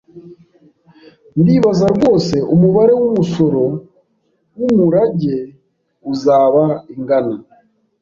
[1.39, 3.63] Ndibaza rwose umubare wumusoro
[4.57, 5.37] wumurage
[6.11, 6.63] uzaba
[6.95, 7.35] ingana.